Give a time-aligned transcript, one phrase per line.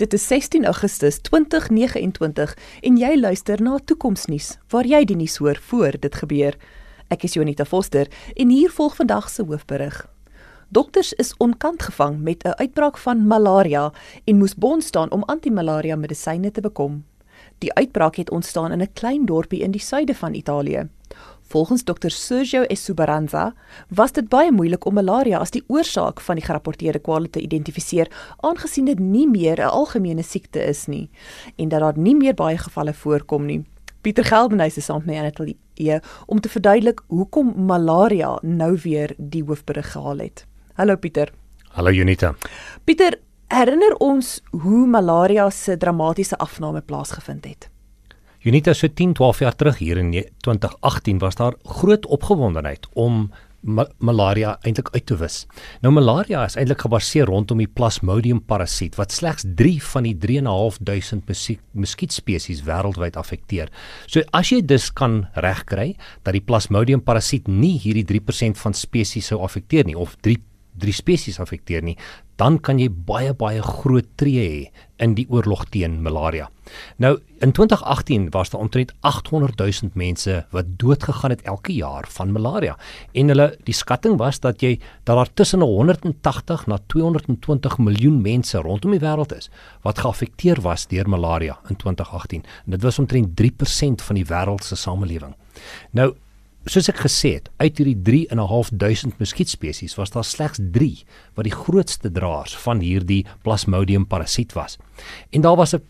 [0.00, 5.60] Dit is 16 Augustus 2029 en jy luister na Toekomsnuus waar jy die nuus hoor
[5.68, 6.56] voor dit gebeur.
[7.12, 9.98] Ek is Jonita Foster en hier volg vandag se hoofberig.
[10.72, 13.92] Dokters is onkant gevang met 'n uitbraak van malaria
[14.24, 17.04] en moes bond staan om antimalaria medisyne te bekom.
[17.60, 20.88] Die uitbraak het ontstaan in 'n klein dorpie in die suide van Italië.
[21.42, 23.54] Volgens dokter Sergio Esubaranza
[23.88, 28.10] was dit baie moeilik om malaria as die oorsaak van die gerapporteerde kwale te identifiseer,
[28.40, 31.10] aangesien dit nie meer 'n algemene siekte is nie
[31.56, 33.64] en dat daar nie meer baie gevalle voorkom nie.
[34.00, 35.56] Pieter Geldenhuys is saam met my in Italie
[36.26, 40.46] om te verduidelik hoekom malaria nou weer die hoofberig gehaal het.
[40.74, 41.32] Hallo Pieter.
[41.70, 42.34] Hallo Junita.
[42.84, 43.18] Pieter,
[43.50, 47.68] herinner ons hoe malaria se dramatiese afname plaasgevind het?
[48.46, 53.84] Unita so 10, 12 jaar terug hier in 2018 was daar groot opgewondenheid om ma
[53.98, 55.42] malaria eintlik uit te wis.
[55.84, 61.60] Nou malaria is eintlik gebaseer rondom die Plasmodium parasiet wat slegs 3 van die 3.500
[61.76, 63.68] muskietspesies wêreldwyd affekteer.
[64.06, 65.92] So as jy dus kan regkry
[66.24, 70.40] dat die Plasmodium parasiet nie hierdie 3% van spesies sou affekteer nie of 3
[70.78, 71.96] drie spesies affekteer nie,
[72.40, 74.60] dan kan jy baie baie groot tree hê
[75.00, 76.46] in die oorlog teen malaria.
[77.02, 82.08] Nou in 2018 was daar omtrent 800 000 mense wat dood gegaan het elke jaar
[82.16, 82.76] van malaria
[83.12, 84.76] en hulle die skatting was dat jy
[85.08, 89.50] dat daar tussen 180 na 220 miljoen mense rondom die wêreld is
[89.84, 94.64] wat geaffekteer was deur malaria in 2018 en dit was omtrent 3% van die wêreld
[94.64, 95.34] se samelewing.
[95.96, 96.12] Nou
[96.68, 100.90] soos ek gesê het, uit hierdie 3.500 muskietspesies was daar slegs 3
[101.38, 104.76] wat die grootste draers van hierdie Plasmodium parasiet was.
[105.32, 105.82] En daar was 'n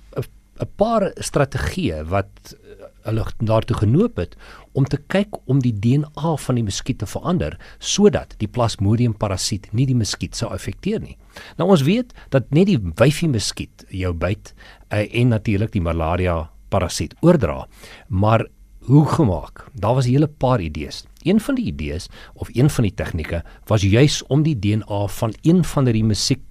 [0.60, 4.36] 'n paar strategieë wat eh, hulle daartoe genoop het
[4.72, 9.70] om te kyk om die DNA van die muskiet te verander sodat die Plasmodium parasiet
[9.72, 11.16] nie die muskiet sou affekteer nie.
[11.56, 14.52] Nou ons weet dat net die wyfie muskiet jou byt
[14.92, 17.66] uh, en natuurlik die malaria parasiet oordra,
[18.08, 18.44] maar
[18.80, 19.66] hoe gemaak.
[19.72, 21.04] Daar was 'n hele paar idees.
[21.22, 25.34] Een van die idees of een van die tegnieke was juis om die DNA van
[25.42, 26.04] een van die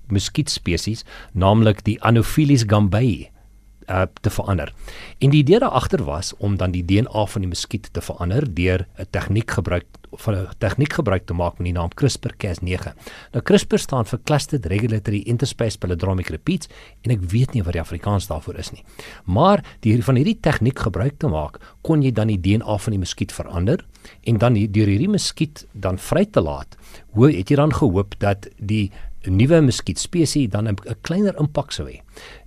[0.07, 3.29] muskietspesies, naamlik die Anopheles gambiae,
[3.89, 4.73] uh, te verander.
[5.18, 8.53] En die idee daar agter was om dan die DNA van die muskiet te verander
[8.53, 12.93] deur 'n tegniek gebruik van 'n tegniek gebruik te maak met die naam CRISPR-Cas9.
[13.31, 16.67] Nou CRISPR staan vir Clustered Regulatory Interspecific Palindromic Repeats
[17.01, 18.83] en ek weet nie wat die Afrikaans daarvoor is nie.
[19.25, 22.99] Maar die van hierdie tegniek gebruik te maak, kon jy dan die DNA van die
[22.99, 23.85] muskiet verander
[24.23, 26.77] en dan deur hierdie muskiet dan vry te laat.
[27.11, 28.91] Hoe het jy dan gehoop dat die
[29.27, 32.01] nuwe muskietspesie dan 'n kleiner impak sou hê.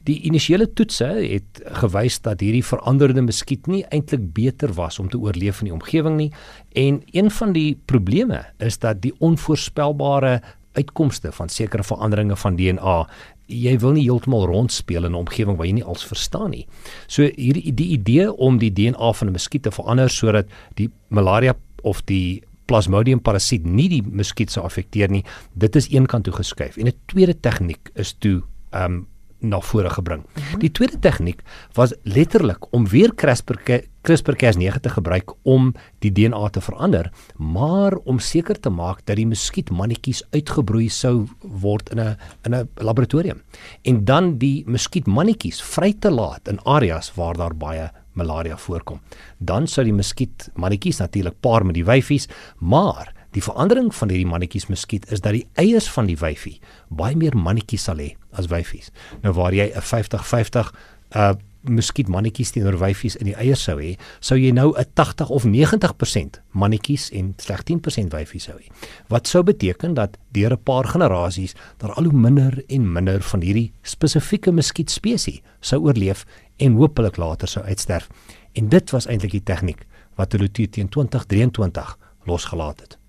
[0.04, 5.18] Die initiële toetse het gewys dat hierdie veranderde muskiet nie eintlik beter was om te
[5.18, 6.32] oorleef in die omgewing nie
[6.72, 10.40] en een van die probleme is dat die onvoorspelbare
[10.72, 13.06] uitkomste van sekere veranderinge van DNA
[13.52, 16.66] jy wil nie heeltemal rondspeel in 'n omgewing waar jy nie als verstaan nie.
[17.06, 21.54] So hierdie die idee om die DNA van 'n muskiet te verander sodat die malaria
[21.82, 25.24] of die Plasmodium parasiet nie die muskiet sou affekteer nie.
[25.52, 26.76] Dit is een kant toe geskuif.
[26.76, 29.06] En 'n tweede tegniek is toe ehm um,
[29.42, 30.22] na vore gebring.
[30.22, 30.58] Mm -hmm.
[30.58, 31.42] Die tweede tegniek
[31.72, 33.58] was letterlik om weer CRISPR
[34.02, 39.26] CRISPR-Cas9 te gebruik om die DNA te verander, maar om seker te maak dat die
[39.26, 43.42] muskietmannetjies uitgebroei sou word in 'n in 'n laboratorium.
[43.82, 49.00] En dan die muskietmannetjies vry te laat in areas waar daar baie malaria voorkom.
[49.38, 52.28] Dan sou die muskiet mannetjies natuurlik paar met die wyfies,
[52.58, 57.16] maar die verandering van hierdie mannetjies muskiet is dat die eiers van die wyfie baie
[57.16, 58.92] meer mannetjies sal hê as wyfies.
[59.22, 60.72] Nou waar jy 'n 50-50
[61.16, 61.32] uh
[61.62, 65.44] muskiet mannetjies teenoor wyfies in die eiers sou hê, sou jy nou 'n 80 of
[65.44, 68.66] 90% mannetjies en slegs 10% wyfies sou hê.
[69.08, 73.40] Wat sou beteken dat deur 'n paar generasies daar al hoe minder en minder van
[73.40, 76.24] hierdie spesifieke muskiet spesies sou oorleef
[76.56, 78.08] en hopelik later sou uitsterf.
[78.52, 83.01] En dit was eintlik die tegniek wat hulle teen 2023 losgelaat het.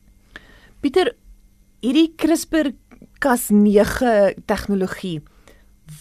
[0.83, 1.13] Pieter,
[1.79, 4.09] hierdie CRISPR-Cas9
[4.43, 5.21] tegnologie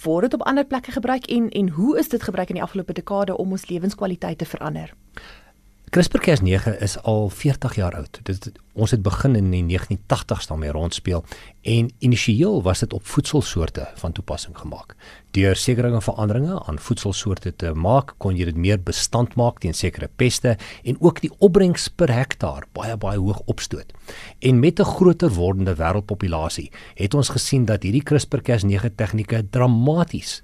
[0.03, 2.93] word dit op ander plekke gebruik en en hoe is dit gebruik in die afgelope
[2.93, 4.91] dekade om ons lewenskwaliteit te verander?
[5.93, 8.21] CRISPR-Cas9 is al 40 jaar oud.
[8.25, 11.21] Dit ons het begin in die 1980s daarmee rondspeel
[11.69, 14.95] en initieel was dit op voedselsoorte van toepassing gemaak.
[15.37, 20.09] Deur sekere veranderinge aan voedselsoorte te maak, kon jy dit meer bestand maak teen sekere
[20.17, 23.93] peste en ook die opbrengs per hektaar baie baie hoog opstoot.
[24.41, 30.43] En met 'n groter wordende wêreldpopulasie het ons gesien dat hierdie CRISPR-Cas9 tegnieke dramaties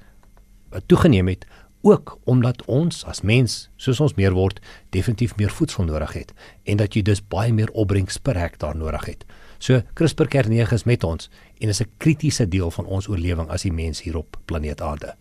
[0.86, 1.46] toegeneem het
[1.80, 4.60] ook omdat ons as mens soos ons meer word
[4.90, 6.32] definitief meer voedsel nodig het
[6.64, 9.24] en dat jy dus baie meer opbrengs per hektaar nodig het.
[9.58, 13.72] So CRISPR-Cas9 is met ons en is 'n kritiese deel van ons oorlewing as die
[13.72, 15.14] mens hier op planeet Aarde.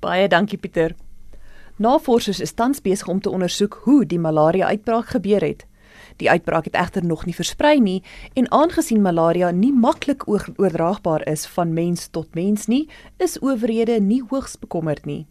[0.00, 0.94] Baie dankie Pieter.
[1.76, 5.66] Navorsers is tans besig om te ondersoek hoe die malaria-uitbraak gebeur het.
[6.16, 8.02] Die uitbraak het egter nog nie versprei nie
[8.32, 14.22] en aangesien malaria nie maklik oordraagbaar is van mens tot mens nie, is owerhede nie
[14.28, 15.26] hoogs bekommerd nie.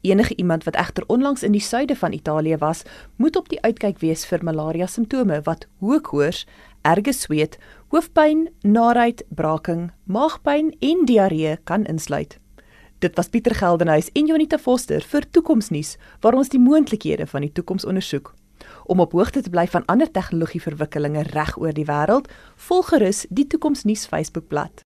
[0.00, 2.82] Enige iemand wat egter onlangs in die suide van Italië was,
[3.16, 6.46] moet op die uitkyk wees vir malaria simptome wat hoë koors,
[6.82, 7.58] erge sweet,
[7.92, 12.38] hoofpyn, naait, braaking, maagpyn en diarree kan insluit.
[13.00, 17.52] Dit was Pieter Geldenhuys en Jonita Foster vir Toekomsnuus waar ons die moontlikhede van die
[17.52, 18.34] toekoms ondersoek.
[18.84, 23.46] Om op hoogte te bly van ander tegnologieverwikkelinge reg oor die wêreld, volg gerus die
[23.46, 24.84] Toekomsnuus Facebookblad.